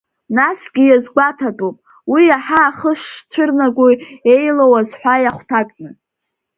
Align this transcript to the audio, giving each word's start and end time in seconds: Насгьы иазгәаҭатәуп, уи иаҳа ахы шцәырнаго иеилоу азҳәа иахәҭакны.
Насгьы 0.37 0.83
иазгәаҭатәуп, 0.87 1.77
уи 2.11 2.21
иаҳа 2.27 2.59
ахы 2.69 2.91
шцәырнаго 3.01 3.87
иеилоу 4.31 4.73
азҳәа 4.79 5.15
иахәҭакны. 5.23 5.89